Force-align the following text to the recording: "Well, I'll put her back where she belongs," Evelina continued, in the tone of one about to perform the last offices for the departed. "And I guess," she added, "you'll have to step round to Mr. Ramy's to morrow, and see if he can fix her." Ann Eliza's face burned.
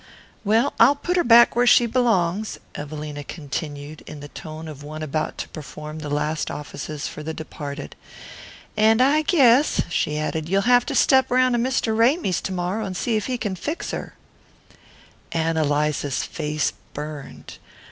"Well, 0.43 0.73
I'll 0.79 0.95
put 0.95 1.15
her 1.15 1.23
back 1.23 1.55
where 1.55 1.67
she 1.67 1.85
belongs," 1.85 2.57
Evelina 2.73 3.23
continued, 3.23 4.01
in 4.07 4.19
the 4.19 4.29
tone 4.29 4.67
of 4.67 4.81
one 4.81 5.03
about 5.03 5.37
to 5.37 5.49
perform 5.49 5.99
the 5.99 6.09
last 6.09 6.49
offices 6.49 7.07
for 7.07 7.21
the 7.21 7.35
departed. 7.35 7.95
"And 8.75 8.99
I 8.99 9.21
guess," 9.21 9.81
she 9.91 10.17
added, 10.17 10.49
"you'll 10.49 10.63
have 10.63 10.87
to 10.87 10.95
step 10.95 11.29
round 11.29 11.53
to 11.53 11.59
Mr. 11.59 11.95
Ramy's 11.95 12.41
to 12.41 12.51
morrow, 12.51 12.83
and 12.83 12.97
see 12.97 13.15
if 13.15 13.27
he 13.27 13.37
can 13.37 13.55
fix 13.55 13.91
her." 13.91 14.15
Ann 15.33 15.55
Eliza's 15.55 16.23
face 16.23 16.73
burned. 16.95 17.59